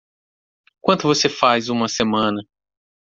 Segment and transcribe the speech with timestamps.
[0.81, 2.41] Quanto você faz uma semana?